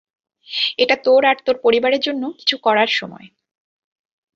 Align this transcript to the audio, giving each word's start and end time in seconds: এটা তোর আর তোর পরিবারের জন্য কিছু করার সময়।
এটা 0.77 0.95
তোর 1.03 1.21
আর 1.25 1.37
তোর 1.45 1.55
পরিবারের 1.63 2.01
জন্য 2.01 2.23
কিছু 2.39 2.55
করার 2.57 2.89
সময়। 2.91 3.27